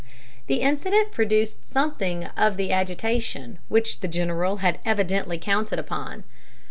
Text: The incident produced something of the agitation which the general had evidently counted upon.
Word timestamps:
The 0.47 0.61
incident 0.61 1.11
produced 1.11 1.69
something 1.69 2.25
of 2.35 2.57
the 2.57 2.71
agitation 2.71 3.59
which 3.67 3.99
the 3.99 4.07
general 4.07 4.57
had 4.57 4.79
evidently 4.83 5.37
counted 5.37 5.77
upon. 5.77 6.23